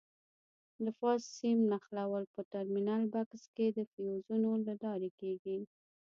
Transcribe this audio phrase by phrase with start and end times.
[0.83, 5.59] د فاز سیم نښلول په ټرمینل بکس کې د فیوزونو له لارې کېږي.